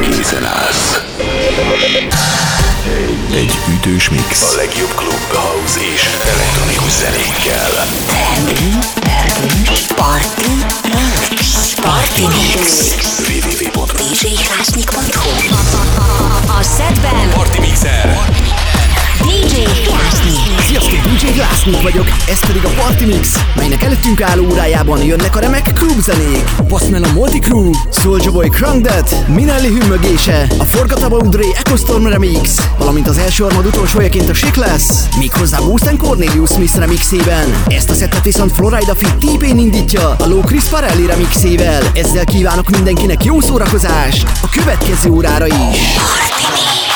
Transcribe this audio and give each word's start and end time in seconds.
készen 0.00 0.44
állsz. 0.44 1.00
Egy 3.34 3.58
ütős 3.68 4.08
mix. 4.08 4.42
A 4.42 4.54
legjobb 4.56 4.94
klub, 4.94 5.32
house 5.32 5.80
és 5.94 6.08
elektronikus 6.34 6.92
zenékkel. 6.92 7.70
Party 9.94 10.48
Mix. 10.82 11.74
Party 11.74 12.20
Mix. 12.20 12.94
www.djhlásnyik.hu 13.28 15.30
A 16.58 16.62
szedben 16.62 17.30
Party 17.34 17.58
Mixer! 17.58 18.18
DJ 19.22 19.62
Krásnyik. 19.82 20.60
Sziasztok, 20.60 20.98
DJ 20.98 21.26
Glassnik 21.26 21.82
vagyok, 21.82 22.06
ez 22.28 22.46
pedig 22.46 22.64
a 22.64 22.68
Party 22.68 23.04
Mix, 23.04 23.40
melynek 23.54 23.82
előttünk 23.82 24.20
álló 24.20 24.46
órájában 24.50 25.02
jönnek 25.04 25.36
a 25.36 25.38
remek 25.38 25.72
club 25.74 26.00
zenék. 26.00 26.44
Postman 26.68 27.02
a 27.02 27.12
Multi 27.12 27.38
Crew, 27.38 27.70
Soulja 27.92 28.30
Boy 28.30 28.48
Crunk 28.48 28.88
Minelli 29.26 29.68
hümmögése, 29.68 30.46
a 30.58 30.64
Forgettable 30.64 31.28
Dre 31.28 31.44
Ecostorm 31.64 32.06
Remix, 32.06 32.68
valamint 32.78 33.08
az 33.08 33.18
első 33.18 33.44
armad 33.44 33.66
utolsójaként 33.66 34.28
a 34.28 34.32
Chic 34.32 34.56
lesz, 34.56 35.08
méghozzá 35.18 35.58
Boost 35.58 35.96
Cornelius 35.96 36.50
Smith 36.50 36.76
remixében. 36.76 37.62
Ezt 37.66 37.90
a 37.90 37.94
szettet 37.94 38.22
viszont 38.22 38.52
Florida 38.52 38.94
Fit 38.94 39.16
T-Pain 39.16 39.58
indítja 39.58 40.08
a 40.08 40.26
Low 40.26 40.40
Chris 40.40 40.62
Farelli 40.62 41.06
remixével. 41.06 41.82
Ezzel 41.94 42.24
kívánok 42.24 42.68
mindenkinek 42.68 43.24
jó 43.24 43.40
szórakozást 43.40 44.26
a 44.42 44.48
következő 44.48 45.10
órára 45.10 45.46
is. 45.46 45.54
Yeah, 45.54 46.87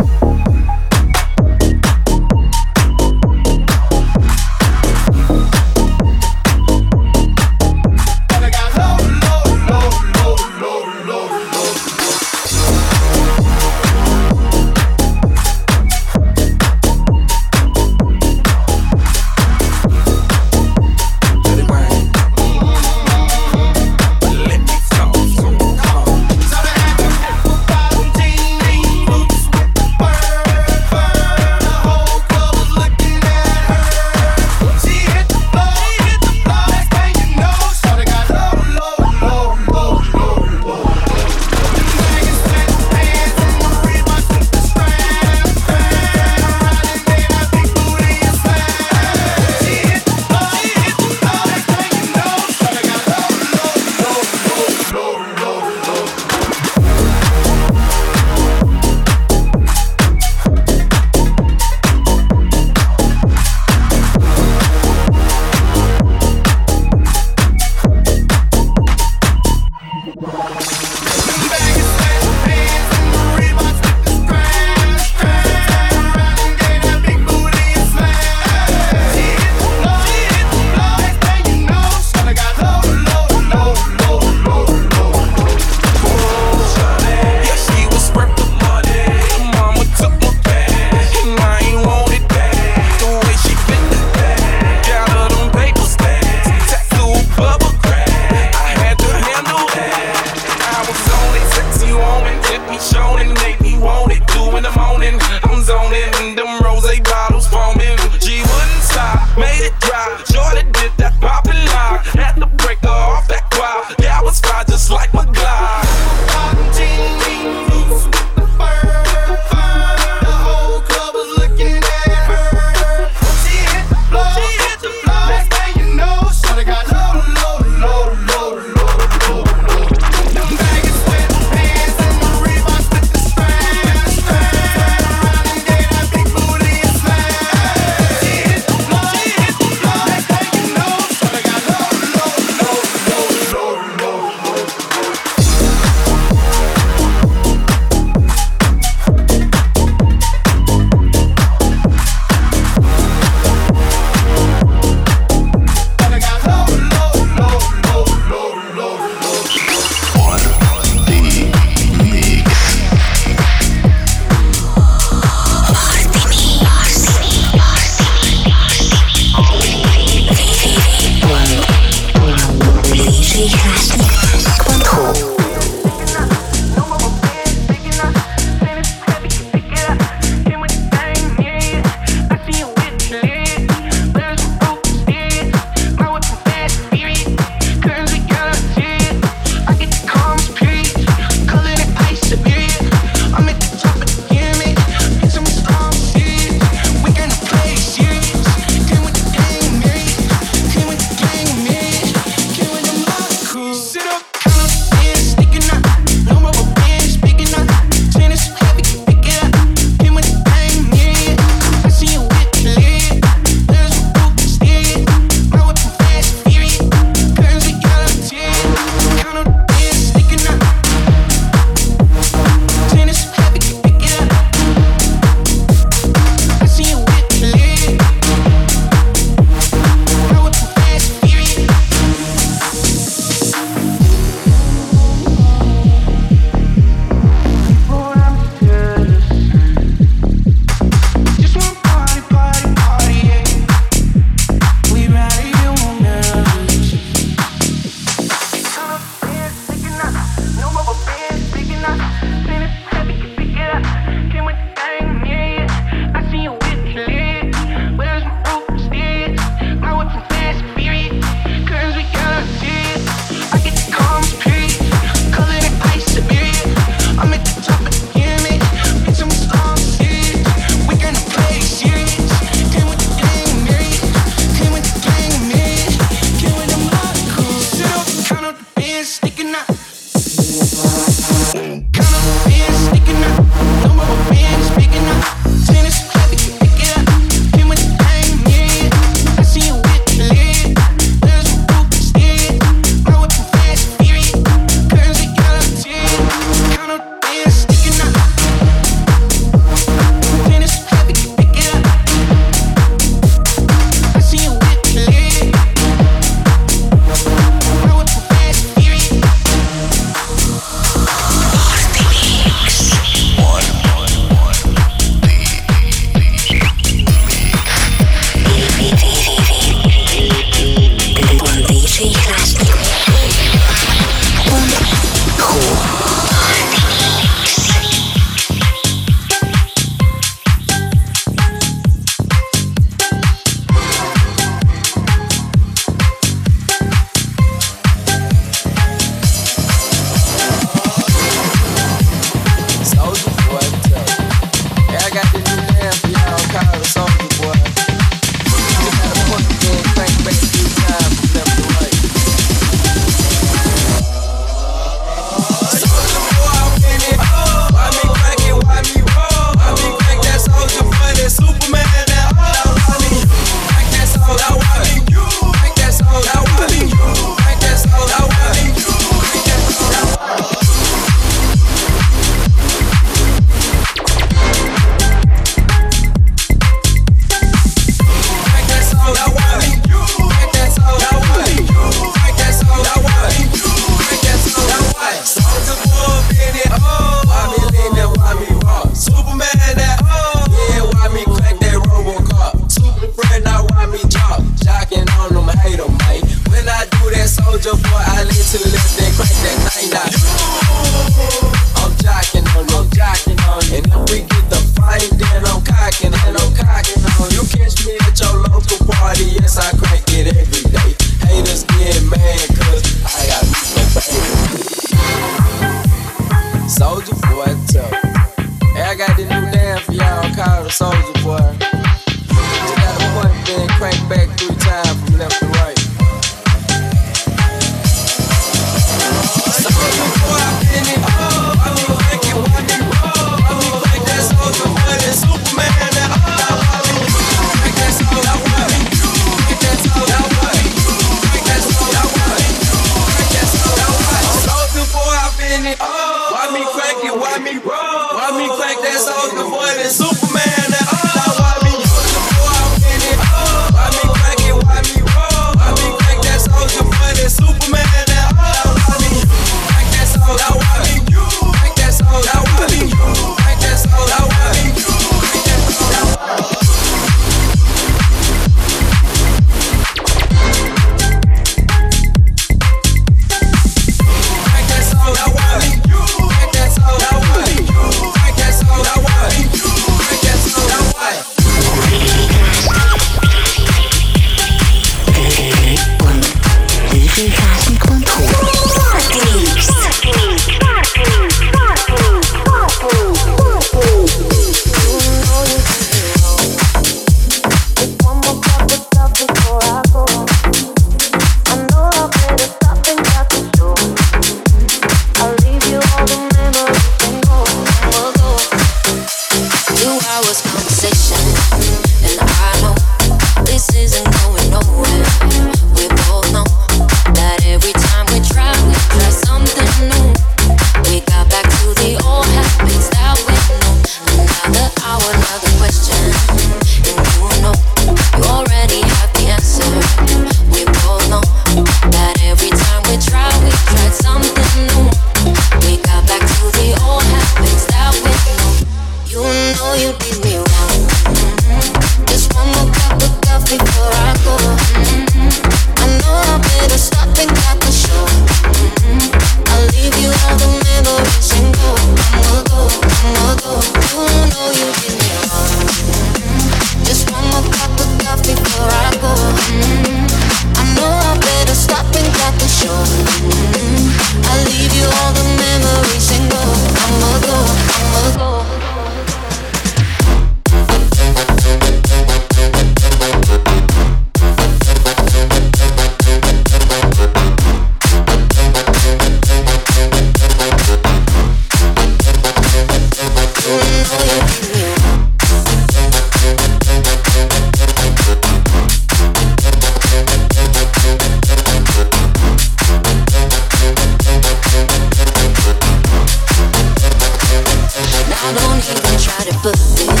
But. 599.43 600.00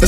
In 0.00 0.06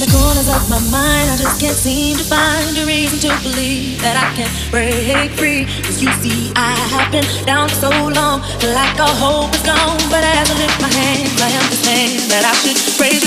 the 0.00 0.08
corners 0.10 0.48
of 0.48 0.64
my 0.70 0.80
mind, 0.90 1.30
I 1.30 1.36
just 1.36 1.60
can't 1.60 1.76
seem 1.76 2.16
to 2.16 2.24
find 2.24 2.76
a 2.78 2.84
reason 2.86 3.20
to 3.28 3.30
believe 3.44 4.00
that 4.00 4.16
I 4.16 4.26
can 4.34 4.48
break 4.72 5.30
free. 5.38 5.66
Cause 5.84 6.02
you 6.02 6.10
see, 6.24 6.52
I 6.56 6.72
have 6.96 7.12
been 7.12 7.28
down 7.44 7.68
so 7.68 7.90
long, 7.90 8.42
feel 8.58 8.72
like 8.72 8.98
all 8.98 9.14
hope 9.14 9.54
is 9.54 9.62
gone. 9.62 10.00
But 10.08 10.24
as 10.24 10.50
I 10.50 10.54
lift 10.58 10.80
my 10.80 10.88
hands, 10.88 11.36
I 11.38 11.52
understand 11.52 12.18
that 12.32 12.42
I 12.48 12.52
should 12.64 12.78
praise 12.96 13.21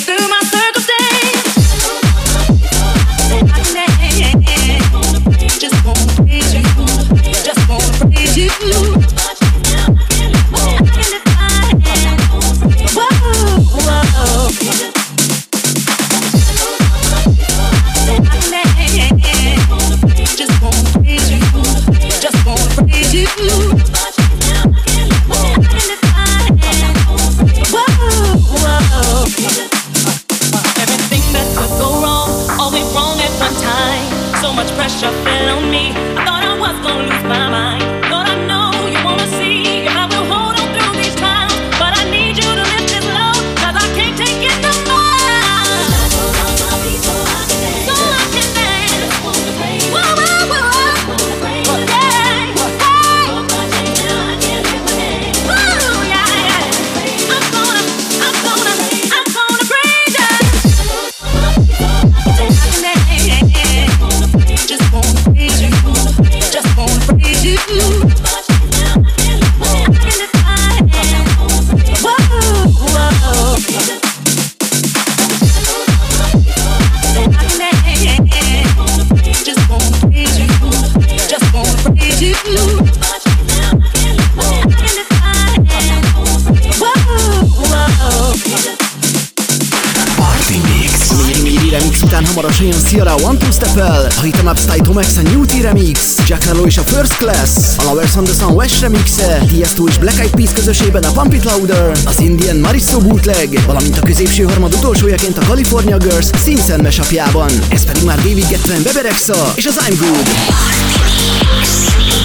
Hit'em 94.26 94.48
Up 94.48 94.58
Style 94.58 94.82
Tomex 94.82 95.18
a 95.18 95.22
New 95.22 95.46
T 95.46 95.62
Remix, 95.62 96.24
Giacarlo 96.26 96.66
és 96.66 96.78
a 96.78 96.82
First 96.82 97.18
Class, 97.18 97.78
a 97.78 97.84
Lovers 97.84 98.16
on 98.16 98.24
the 98.24 98.34
Sun 98.34 98.54
West 98.54 98.82
Remixe, 98.82 99.44
Tiesto 99.48 99.88
és 99.88 99.98
Black 99.98 100.20
Eyed 100.20 100.30
Peas 100.32 100.52
közösében 100.54 101.04
a 101.04 101.12
Pump 101.12 101.34
It 101.34 101.44
Louder, 101.44 101.98
az 102.06 102.20
Indian 102.20 102.58
Maristo 102.58 103.00
bootleg, 103.00 103.60
valamint 103.66 103.98
a 103.98 104.02
középső 104.02 104.44
harmad 104.44 104.74
utolsójaként 104.74 105.38
a 105.38 105.42
California 105.42 105.98
Girls 105.98 106.30
Simpson 106.44 106.80
mesapjában. 106.80 107.50
Ez 107.70 107.86
pedig 107.86 108.04
már 108.04 108.18
David 108.18 108.48
Getten 108.48 108.84
Beberexa 108.84 109.54
és 109.56 109.66
az 109.66 109.80
I'm 109.88 109.96
Good. 110.00 110.30
Party. 110.48 112.25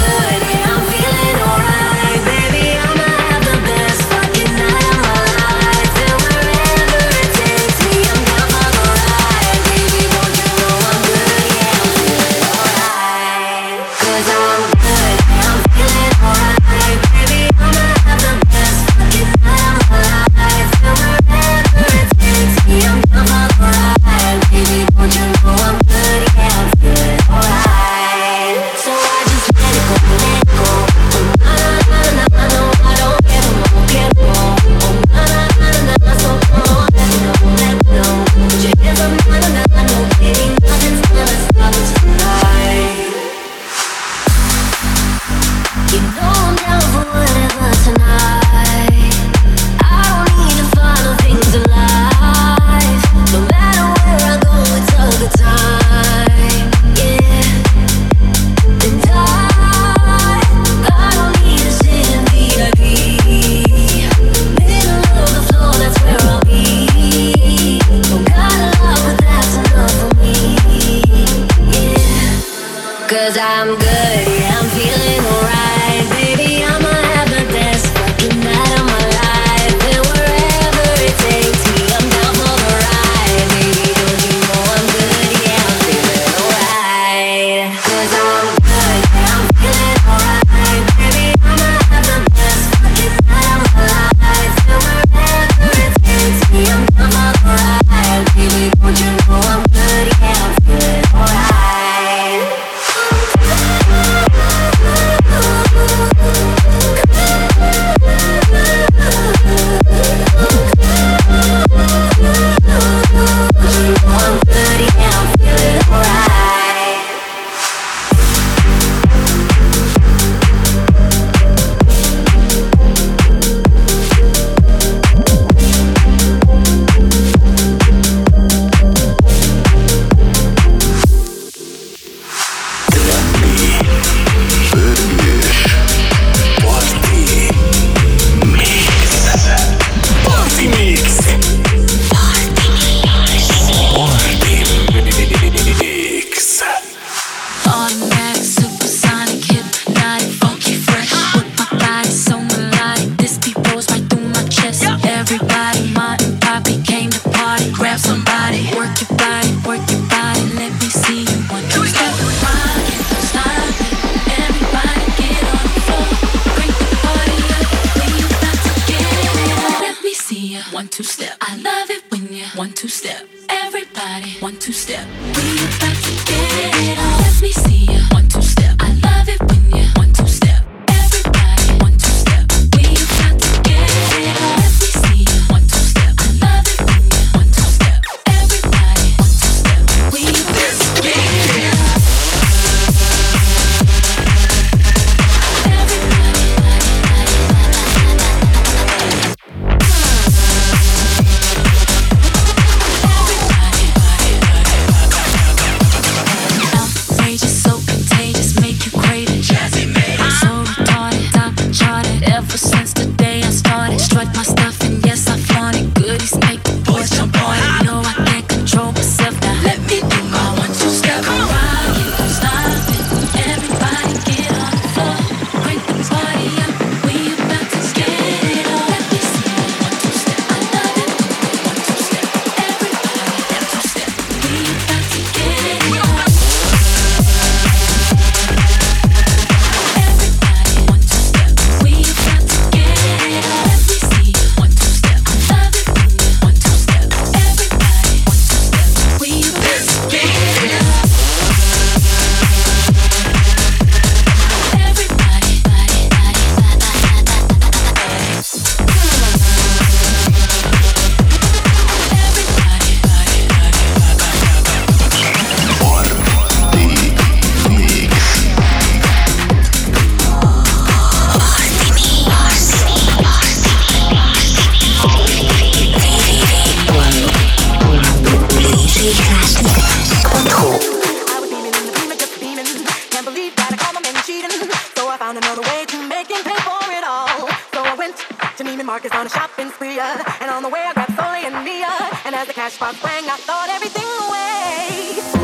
as 292.41 292.47
the 292.47 292.53
cash 292.53 292.77
box 292.79 293.03
rang, 293.03 293.23
I 293.29 293.37
thought 293.37 293.69
everything 293.69 294.07
away. 294.27 295.40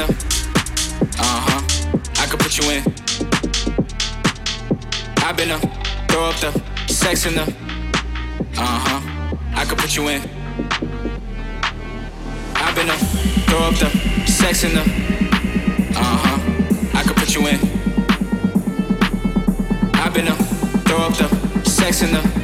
Uh 0.00 0.06
huh. 1.18 1.62
I 2.18 2.26
could 2.26 2.40
put 2.40 2.56
you 2.56 2.70
in. 2.70 2.82
I've 5.18 5.36
been 5.36 5.50
up. 5.50 5.60
Throw 6.08 6.24
up 6.24 6.36
the 6.36 6.52
sex 6.86 7.26
in 7.26 7.34
the. 7.34 7.42
Uh 7.42 8.78
huh. 8.86 9.36
I 9.54 9.64
could 9.66 9.76
put 9.76 9.94
you 9.94 10.08
in. 10.08 10.22
I've 12.54 12.74
been 12.74 12.88
up. 12.88 12.98
Throw 13.48 13.58
up 13.58 13.74
the 13.74 13.90
sex 14.26 14.64
in 14.64 14.74
the. 14.74 14.80
Uh 14.80 16.18
huh. 16.24 16.98
I 16.98 17.02
could 17.02 17.16
put 17.16 17.34
you 17.34 17.46
in. 17.48 17.60
I've 19.94 20.14
been 20.14 20.28
up. 20.28 20.38
Throw 20.86 20.98
up 20.98 21.14
the 21.18 21.68
sex 21.68 22.00
in 22.02 22.12
the. 22.12 22.41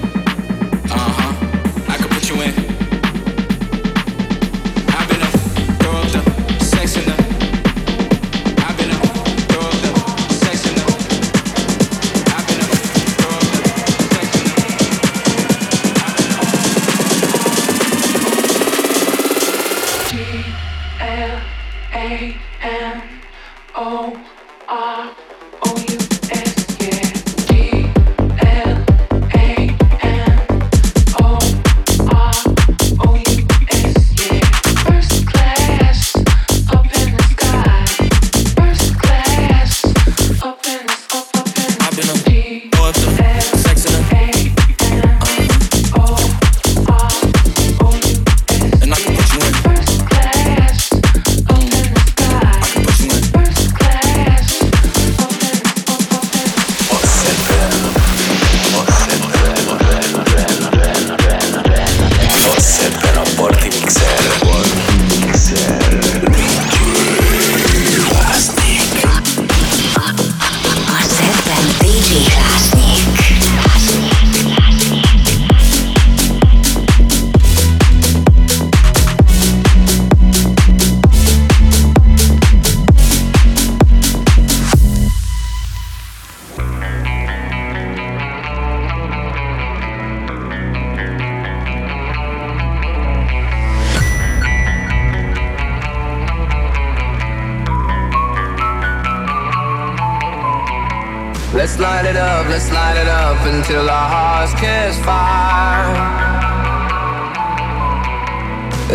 Let's 101.58 101.76
light 101.76 102.06
it 102.06 102.14
up, 102.14 102.46
let's 102.46 102.70
light 102.70 102.96
it 102.96 103.08
up 103.08 103.44
until 103.44 103.90
our 103.90 104.08
hearts 104.08 104.54
catch 104.60 104.94
fire. 105.04 105.90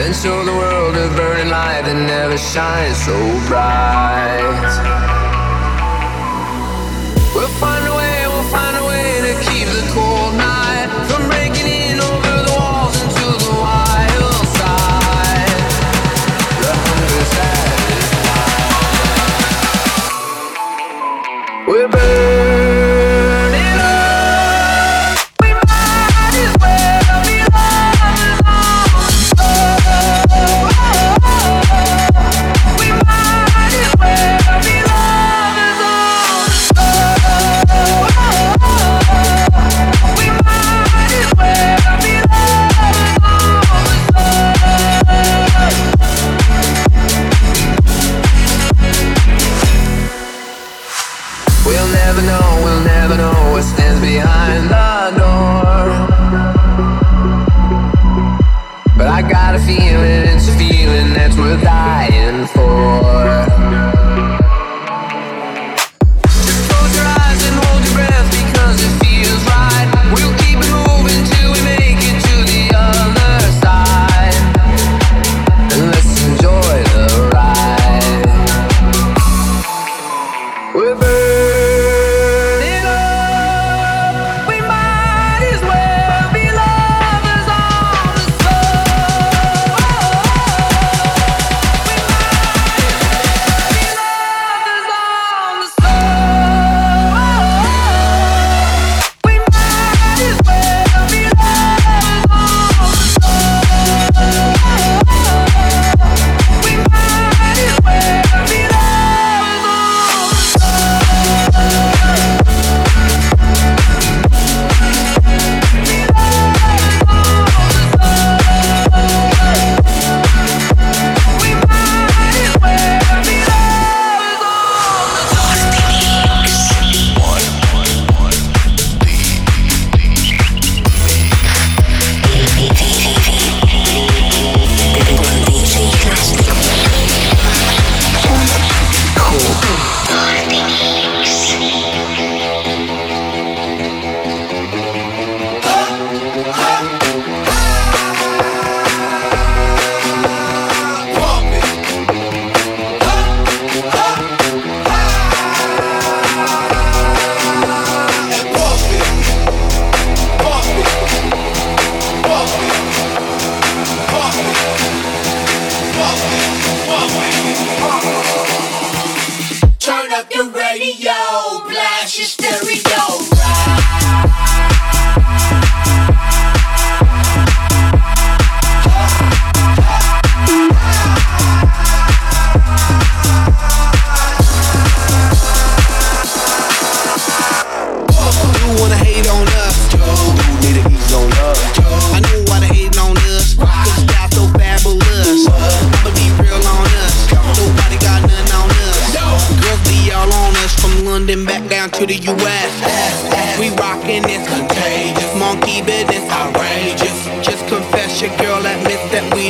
And 0.02 0.16
show 0.16 0.46
the 0.46 0.54
world 0.54 0.96
a 0.96 1.14
burning 1.14 1.50
light 1.50 1.82
that 1.84 2.08
never 2.08 2.38
shines 2.38 3.04
so 3.04 3.18
bright. 3.50 5.13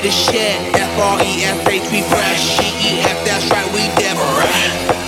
the 0.04 0.12
shit. 0.12 0.60
F 0.76 1.00
R 1.00 1.18
E 1.24 1.44
F 1.46 1.68
H, 1.68 1.82
we 1.90 2.02
fresh. 2.02 2.60
G 2.60 2.66
E 2.68 3.00
F, 3.00 3.26
that's 3.26 3.50
right, 3.50 3.66
we 3.74 3.88
deaf. 3.96 4.20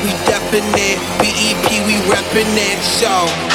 We 0.02 0.12
definite. 0.26 0.98
B 1.20 1.28
E 1.36 1.54
P, 1.68 1.84
we 1.86 2.00
reppin' 2.10 2.56
it. 2.56 2.82
So. 2.82 3.55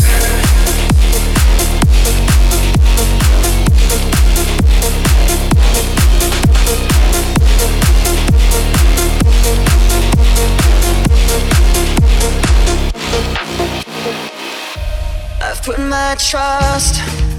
my 16.01 16.15
trust 16.15 16.95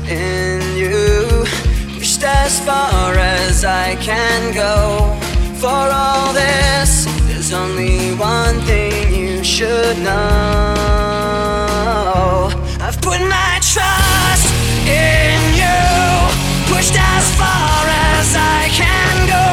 in 0.09 0.61
you, 0.77 1.45
pushed 1.95 2.23
as 2.23 2.61
far 2.65 3.15
as 3.15 3.65
I 3.65 3.97
can 3.97 4.55
go. 4.55 4.77
For 5.63 5.83
all 6.03 6.33
this, 6.33 7.07
there's 7.27 7.53
only 7.53 8.15
one 8.15 8.57
thing 8.71 9.13
you 9.21 9.43
should 9.43 9.97
know. 9.99 10.81
I've 12.87 13.01
put 13.09 13.21
my 13.39 13.55
trust 13.73 14.47
in 15.07 15.39
you, 15.63 15.81
pushed 16.73 16.97
as 17.17 17.25
far 17.41 17.81
as 18.15 18.29
I 18.59 18.63
can 18.83 19.15
go. 19.37 19.49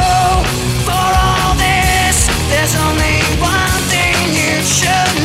For 0.87 1.07
all 1.25 1.51
this, 1.67 2.17
there's 2.51 2.75
only 2.87 3.17
one 3.55 3.81
thing 3.93 4.17
you 4.41 4.55
should 4.77 5.18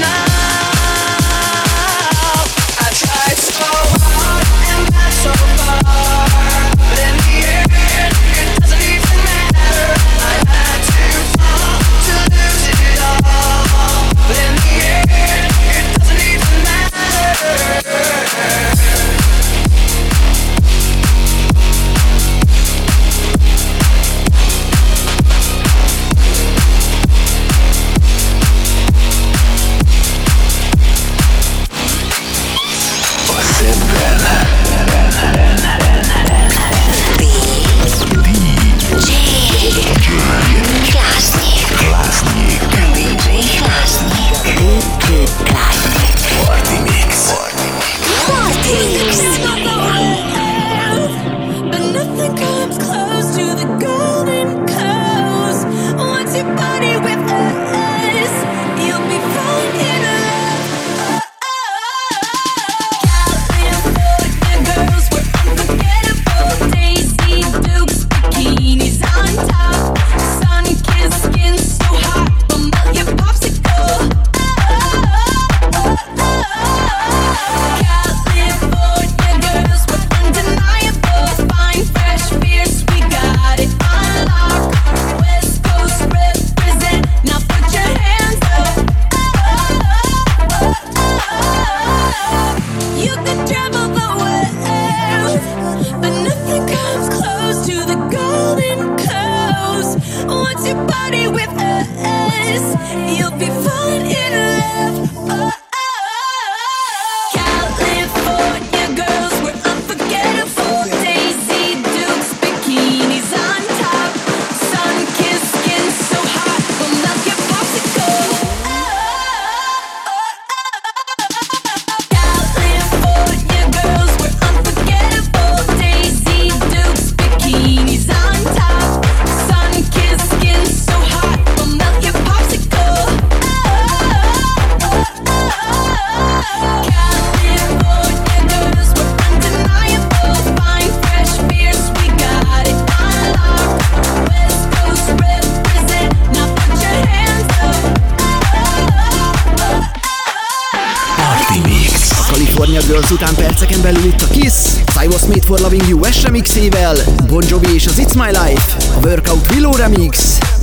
For 155.54 155.62
Loving 155.62 155.88
You 155.88 155.98
US 155.98 156.22
remixével, 156.22 156.96
Bon 157.26 157.44
Jovi 157.48 157.74
és 157.74 157.86
az 157.86 157.92
It's 157.96 158.14
My 158.14 158.30
Life, 158.30 158.76
a 158.94 159.06
Workout 159.06 159.50
Willow 159.50 159.76
remix, 159.76 160.18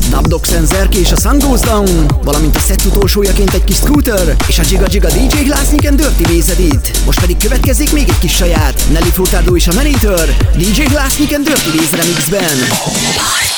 Dub 0.10 0.28
Dog 0.28 0.46
Senzerk 0.46 0.96
és 0.96 1.12
a 1.12 1.16
Sun 1.16 1.40
Goes 1.40 1.60
Down, 1.60 2.06
valamint 2.24 2.56
a 2.56 2.60
set 2.60 2.84
utolsójaként 2.86 3.54
egy 3.54 3.64
kis 3.64 3.76
Scooter, 3.76 4.36
és 4.48 4.60
a 4.60 4.64
Giga 4.64 4.88
Giga 4.88 5.08
DJ 5.08 5.44
Glassnik 5.44 5.88
and 5.88 6.02
Dirty 6.02 6.36
Vezedit. 6.36 6.92
Most 7.06 7.20
pedig 7.20 7.38
következik 7.38 7.92
még 7.92 8.10
egy 8.10 8.20
kis 8.20 8.36
saját, 8.36 8.84
Nelly 8.90 9.12
Furtado 9.14 9.56
és 9.56 9.68
a 9.68 9.74
Maneater, 9.74 10.38
DJ 10.56 10.82
Glassnik 10.82 11.34
and 11.36 11.46
Dirty 11.46 11.78
Vez 11.78 11.92
remixben. 11.92 12.58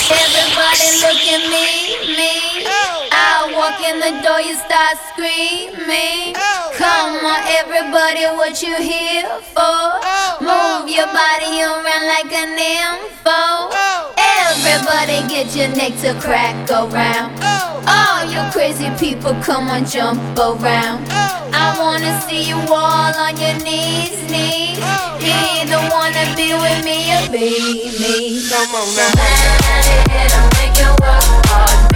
Everybody 0.09 0.84
walk 3.55 3.79
in 3.89 3.99
the 3.99 4.11
door, 4.21 4.39
you 4.41 4.55
start 4.55 4.97
screaming. 5.09 6.53
Come 6.78 7.24
on, 7.24 7.41
everybody, 7.59 8.26
what 8.34 8.61
you 8.63 8.76
here 8.82 9.30
for? 9.53 9.61
Oh. 9.61 10.38
Move 10.41 10.89
your 10.89 11.05
body 11.05 11.61
around 11.61 12.05
like 12.09 12.34
an 12.34 12.57
info. 12.57 13.69
Oh. 13.69 14.13
Everybody 14.17 15.21
get 15.30 15.55
your 15.55 15.69
neck 15.76 15.93
to 16.01 16.19
crack 16.19 16.55
around. 16.71 17.38
Oh. 17.41 17.84
All 17.86 18.26
you 18.26 18.41
crazy 18.51 18.89
people, 18.97 19.36
come 19.43 19.69
on, 19.69 19.86
jump 19.86 20.19
around. 20.38 21.05
I 21.53 21.78
wanna 21.78 22.19
see 22.21 22.41
you 22.41 22.57
all 22.57 23.13
on 23.13 23.38
your 23.38 23.53
knees, 23.61 24.17
knees. 24.32 24.80
Either 25.21 25.78
wanna 25.93 26.26
be 26.36 26.53
with 26.57 26.84
me 26.84 27.13
or 27.13 27.30
be 27.30 27.93
me. 28.01 28.49
Come 28.49 28.74
on, 28.74 28.95
now. 28.97 29.13
Make 30.57 30.80
it 30.82 30.89
work 31.01 31.45
hard, 31.53 31.92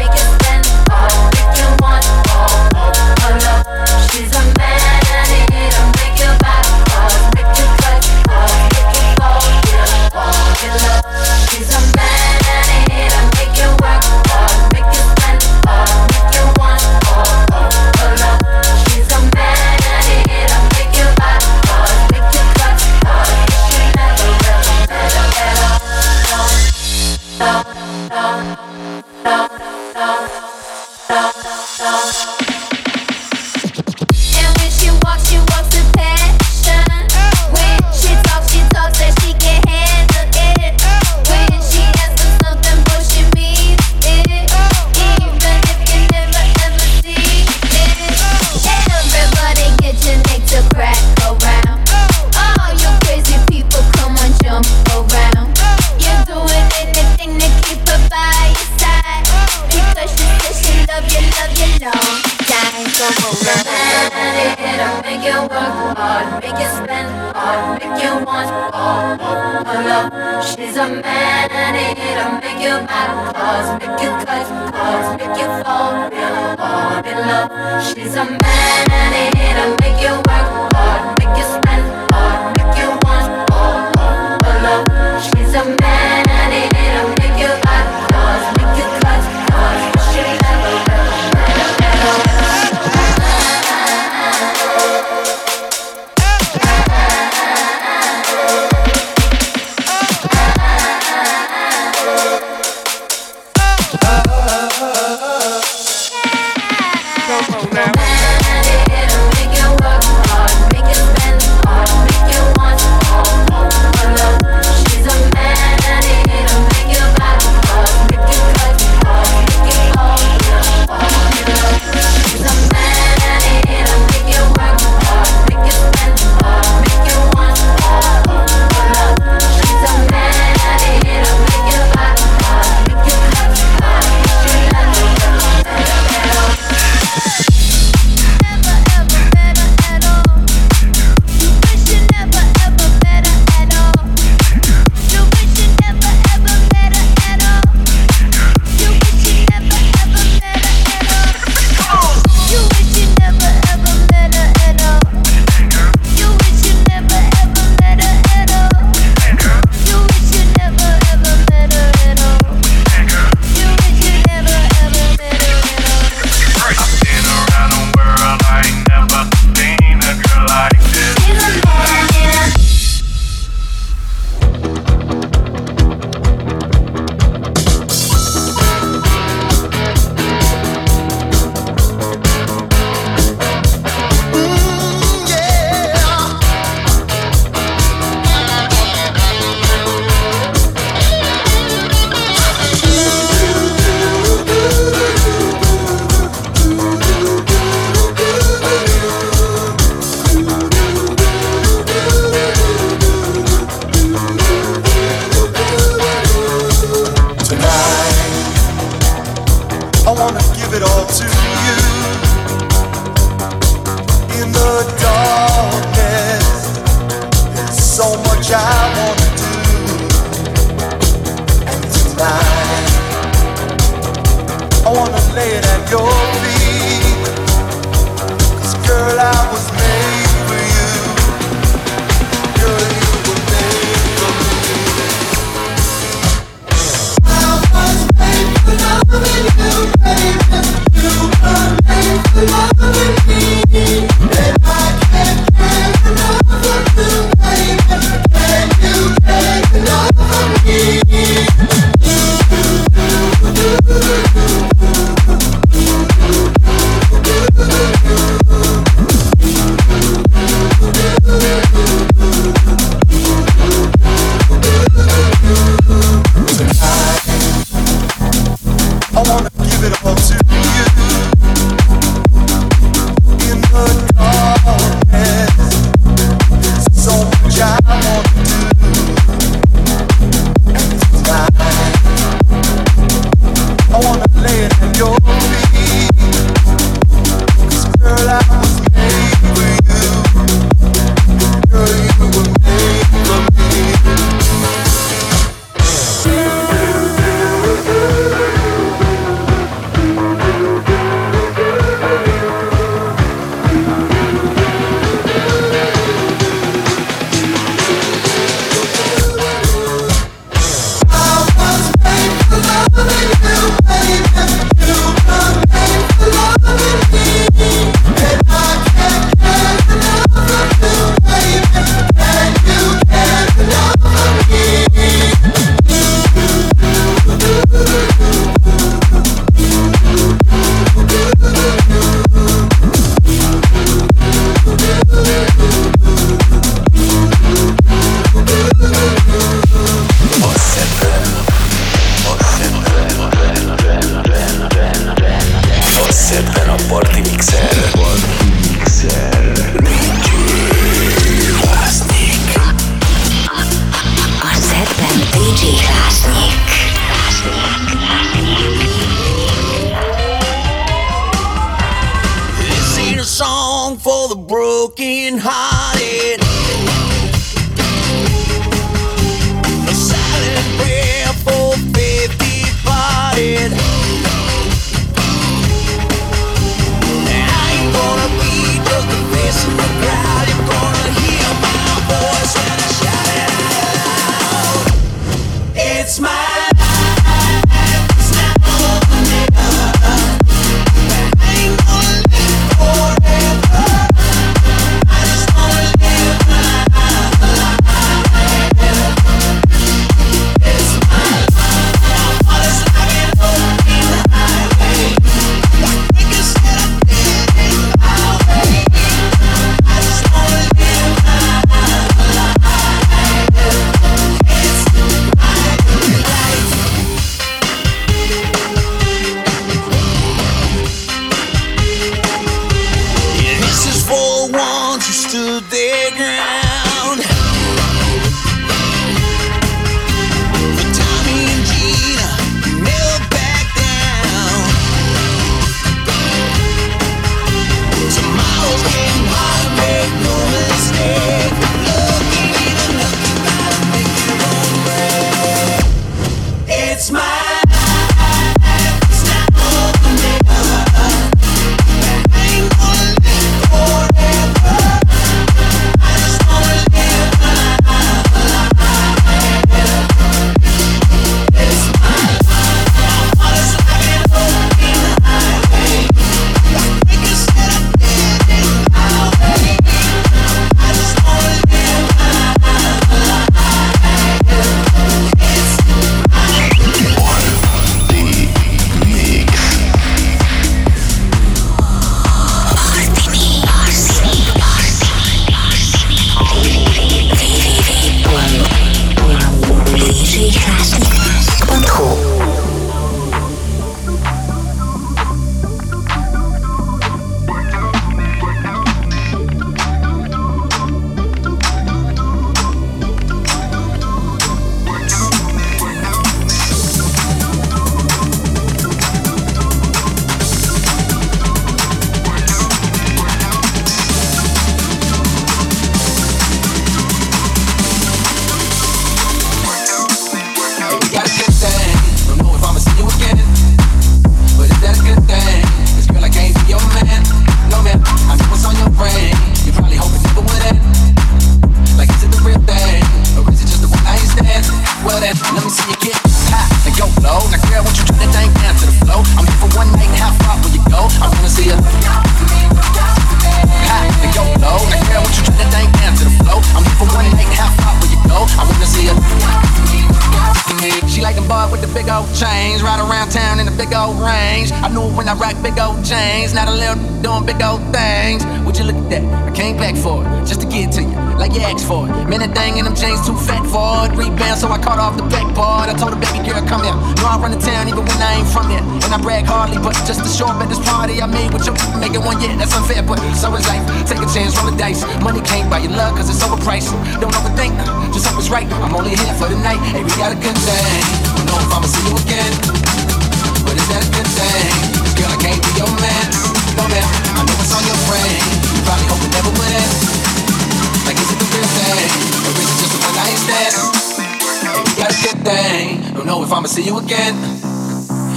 thing. 595.87 596.13
Don't 596.13 596.25
know 596.25 596.43
if 596.43 596.51
I'ma 596.51 596.67
see 596.67 596.83
you 596.83 596.97
again. 596.97 597.35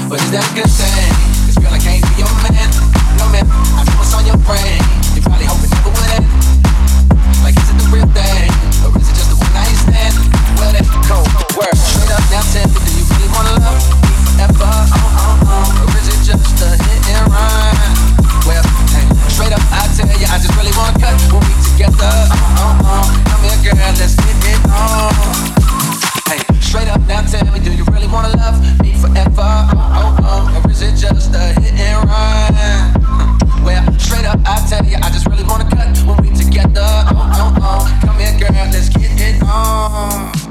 But 0.09 0.23
is 0.23 0.31
that 0.31 0.43
a 0.47 0.53
good 0.55 0.71
thing? 0.71 1.11
Cause 1.47 1.59
girl, 1.59 1.75
I 1.75 1.81
can't 1.83 2.03
be 2.03 2.23
your 2.23 2.31
man. 2.47 2.69
No 3.19 3.27
man, 3.31 3.47
I 3.79 3.83
know 3.87 3.95
what's 3.99 4.15
on 4.15 4.27
your 4.27 4.39
brain. 4.47 4.79
You 5.15 5.23
probably 5.23 5.47
hope 5.47 5.63
it 5.63 5.71
never 5.71 5.91
would 5.91 6.11
end. 6.15 6.27
Like, 7.43 7.55
is 7.59 7.69
it 7.71 7.77
the 7.79 7.89
real 7.91 8.09
thing? 8.15 8.51
Or 8.87 8.91
is 8.95 9.07
it 9.11 9.17
just 9.19 9.31
the 9.35 9.39
one 9.39 9.53
night 9.55 9.75
stand? 9.75 10.15
Well, 10.59 10.73
that 10.75 10.87
cold 11.07 11.31
word. 11.59 11.75
Straight 11.75 12.11
up 12.15 12.25
now 12.31 12.43
10. 12.55 12.67
Do 12.71 12.91
you 12.95 13.05
really 13.07 13.31
wanna 13.35 13.55
love? 13.63 13.79
Ever? 14.39 14.67
Oh, 14.67 15.23
oh, 15.23 15.51
oh. 15.51 15.83
Or 15.87 15.91
is 15.99 16.07
it 16.11 16.21
just 16.27 16.59
a 16.63 16.71
hit 16.75 17.03
and 17.15 17.27
run? 17.31 17.75
Well, 18.47 18.65
hey, 18.95 19.07
straight 19.31 19.53
up, 19.53 19.63
I 19.71 19.87
tell 19.95 20.11
you, 20.11 20.27
I 20.27 20.39
just 20.39 20.55
really 20.59 20.75
wanna 20.75 20.97
cut. 20.99 21.15
We'll 21.31 21.45
be 21.45 21.55
together. 21.71 22.15
Oh, 22.31 22.63
oh, 22.63 22.91
oh. 22.91 23.07
Come 23.31 23.43
here, 23.47 23.75
girl, 23.75 23.95
let's 23.99 24.17
get 24.17 24.39
it 24.39 24.63
on. 24.71 25.60
Straight 26.71 26.87
up 26.87 27.01
now 27.09 27.21
tell 27.23 27.45
me, 27.53 27.59
do 27.59 27.73
you 27.73 27.83
really 27.91 28.07
wanna 28.07 28.29
love 28.37 28.63
me 28.81 28.95
forever? 28.95 29.43
Oh, 29.43 29.75
oh, 29.75 30.53
oh, 30.55 30.63
or 30.65 30.71
is 30.71 30.83
it 30.83 30.95
just 30.95 31.35
a 31.35 31.61
hit 31.61 31.75
and 31.75 32.09
run? 32.09 33.65
Well, 33.65 33.83
straight 33.99 34.25
up 34.25 34.39
I 34.47 34.65
tell 34.69 34.87
you, 34.87 34.97
I 35.03 35.11
just 35.11 35.27
really 35.27 35.43
wanna 35.43 35.69
cut 35.69 35.99
when 36.07 36.17
we 36.23 36.31
together. 36.31 36.87
Oh, 36.87 37.29
oh, 37.35 37.55
oh, 37.61 38.01
come 38.03 38.19
here, 38.21 38.39
girl, 38.39 38.71
let's 38.71 38.89
get 38.89 39.11
it 39.21 39.43
on. 39.43 40.50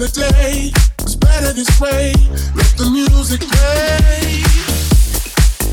the 0.00 0.32
day 0.32 0.72
it's 1.04 1.14
better 1.14 1.52
this 1.52 1.68
way. 1.78 2.14
Let 2.56 2.72
the 2.80 2.88
music 2.88 3.44
play. 3.44 4.40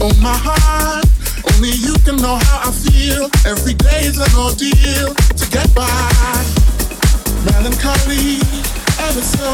Oh 0.03 0.11
my 0.19 0.35
heart, 0.35 1.07
only 1.55 1.71
you 1.71 1.95
can 2.03 2.19
know 2.19 2.35
how 2.35 2.67
I 2.67 2.71
feel. 2.75 3.31
Every 3.47 3.71
day 3.71 4.03
is 4.03 4.19
an 4.19 4.27
ordeal 4.35 5.15
to 5.15 5.45
get 5.47 5.71
by. 5.71 5.87
Melancholy, 7.47 8.43
ever 9.07 9.23
so 9.23 9.47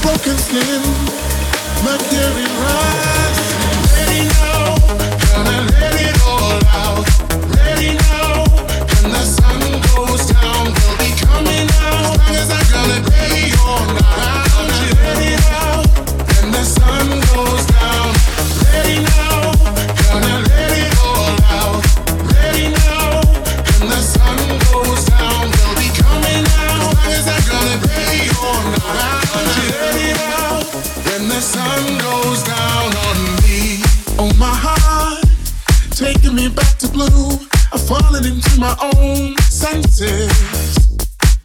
broken 0.00 0.32
skin, 0.40 0.80
mercury 1.84 2.48
rise. 2.56 3.40
Ready 4.00 4.24
now, 4.32 4.80
gonna 5.28 5.60
let 5.76 5.92
it 5.92 6.16
all 6.24 6.64
out. 6.72 7.04
Ready 7.52 8.00
now, 8.08 8.48
when 8.80 9.12
the 9.12 9.24
sun 9.28 9.60
goes 9.92 10.24
down, 10.32 10.72
we'll 10.72 10.96
be 11.04 11.12
coming 11.20 11.68
out. 11.84 12.16
As 12.16 12.16
long 12.16 12.32
as 12.32 12.48
I 12.48 12.60
gotta 12.72 12.98
ready 13.12 13.52
on. 13.60 13.95
blue, 36.96 37.36
I've 37.72 37.86
fallen 37.86 38.24
into 38.24 38.58
my 38.58 38.74
own 38.96 39.36
senses. 39.38 40.32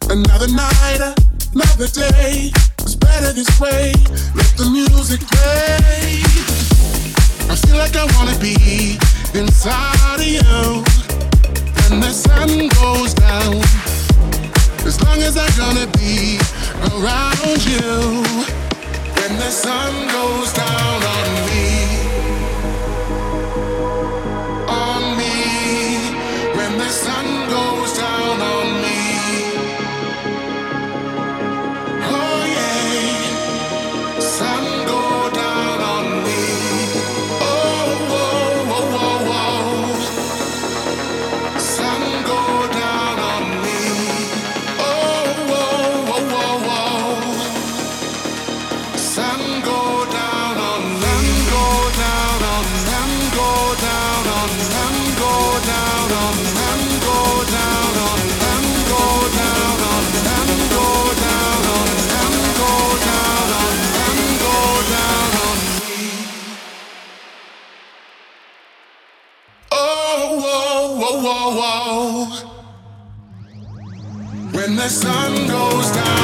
Another 0.08 0.48
night, 0.48 1.00
another 1.52 1.88
day, 1.88 2.50
it's 2.80 2.94
better 2.96 3.32
this 3.34 3.52
way. 3.60 3.92
Let 4.34 4.50
the 4.56 4.68
music 4.72 5.20
play. 5.20 6.24
I 7.52 7.54
feel 7.64 7.76
like 7.76 7.96
I 7.96 8.06
wanna 8.16 8.38
be 8.40 8.96
inside 9.34 10.20
of 10.20 10.32
you 10.38 10.84
when 11.76 12.00
the 12.00 12.12
sun 12.12 12.50
goes 12.80 13.12
down. 13.12 13.60
As 14.88 14.96
long 15.04 15.18
as 15.20 15.36
I'm 15.36 15.54
gonna 15.62 15.88
be 15.98 16.40
around 16.92 17.60
you 17.72 18.24
when 19.16 19.32
the 19.36 19.50
sun 19.50 19.92
goes 20.16 20.50
down 20.54 21.02
on 21.14 21.46
me. 21.46 21.51
the 74.82 74.88
sun 74.88 75.46
goes 75.46 75.92
down. 75.92 76.21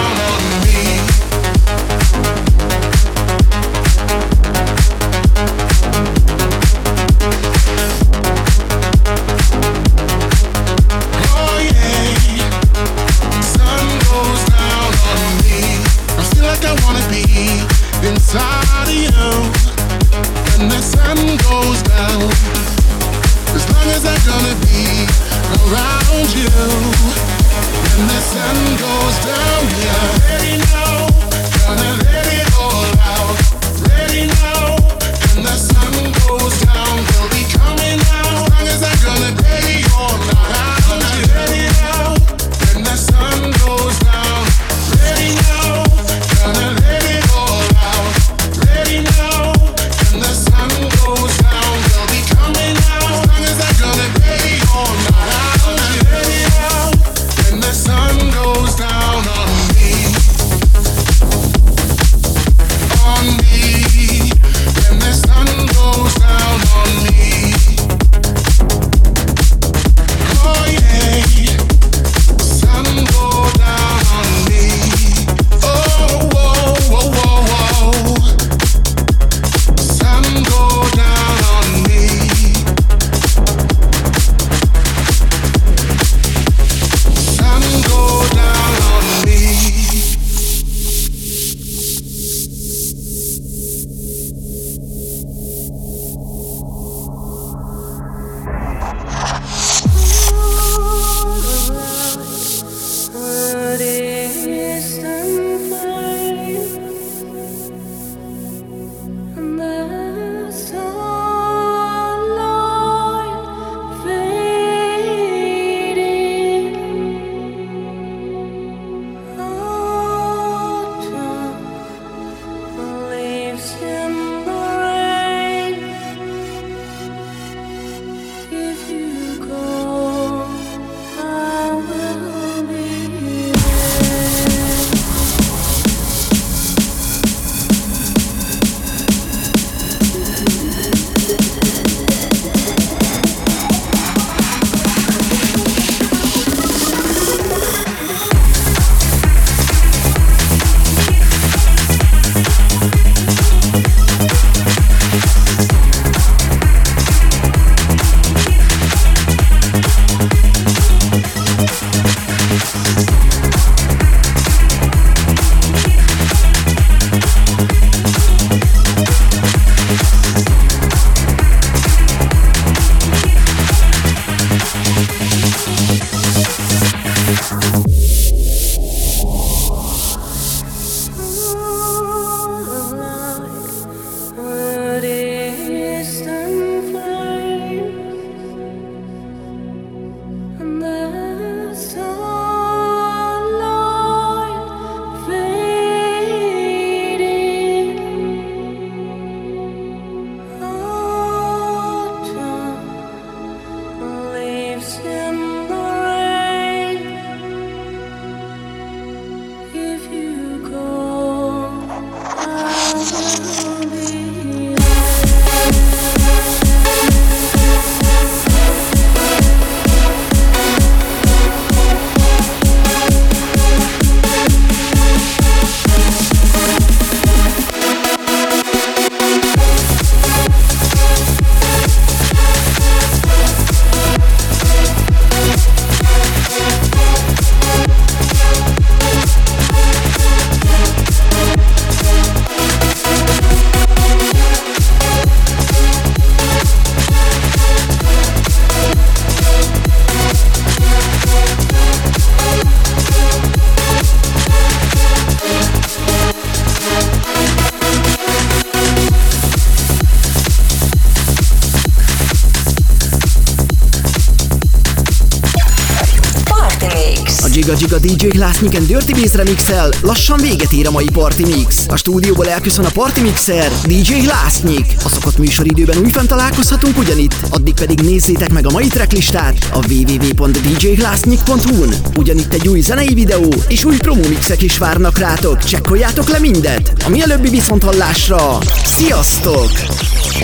And 268.60 268.86
Dirty 268.86 269.12
Bass 269.12 269.34
remixel 269.34 269.92
lassan 270.02 270.40
véget 270.40 270.72
ér 270.72 270.86
a 270.86 270.90
mai 270.90 271.08
Party 271.12 271.42
Mix. 271.42 271.86
A 271.88 271.96
stúdióból 271.96 272.48
elköszön 272.48 272.84
a 272.84 272.90
Party 272.90 273.20
Mixer, 273.20 273.72
DJ 273.86 274.14
Glassnik. 274.14 274.96
A 275.04 275.08
szokott 275.08 275.38
műsoridőben 275.38 275.98
újfent 275.98 276.28
találkozhatunk 276.28 276.98
ugyanitt, 276.98 277.34
addig 277.50 277.74
pedig 277.74 278.00
nézzétek 278.00 278.52
meg 278.52 278.66
a 278.66 278.70
mai 278.70 278.86
tracklistát 278.86 279.68
a 279.72 279.84
www.djglassnik.hu-n. 279.88 281.94
Ugyanitt 282.16 282.54
egy 282.54 282.68
új 282.68 282.80
zenei 282.80 283.14
videó 283.14 283.54
és 283.68 283.84
új 283.84 283.96
promomixek 283.96 284.62
is 284.62 284.78
várnak 284.78 285.18
rátok. 285.18 285.64
Csekkoljátok 285.64 286.28
le 286.28 286.38
mindet! 286.38 286.92
A 287.06 287.08
mielőbbi 287.08 287.48
viszont 287.48 287.82
hallásra! 287.82 288.58
Sziasztok! 288.84 289.70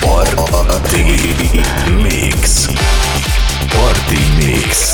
Party 0.01 0.97
Mix. 2.03 2.67
Party 3.69 4.19
Mix. 4.39 4.94